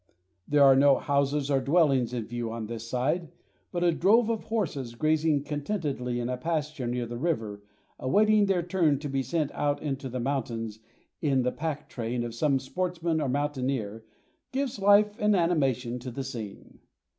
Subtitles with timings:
[0.47, 3.29] There are no houses or dwellings in view on this side,
[3.71, 7.61] but a drove of horses grazing contentedly in a pasture near the river,
[7.99, 10.79] awaiting their turn to be sent out into the mountains
[11.21, 14.03] in the pack train of some sportsman or mountaineer,
[14.51, 16.79] gives life and animation to the scene.